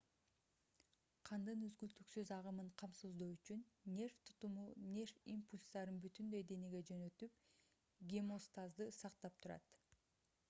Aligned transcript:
кандын 1.29 1.65
үзгүлтүксүз 1.65 2.29
агымын 2.37 2.69
камсыздоо 2.81 3.27
үчүн 3.35 3.59
нерв 3.99 4.17
тутуму 4.29 4.65
нерв 4.95 5.21
импульстарын 5.35 5.99
бүтүндөй 6.05 6.43
денеге 6.53 6.81
жөнөтүп 6.91 7.35
гемостазды 8.15 8.89
сактап 9.01 9.37
турат 9.45 9.79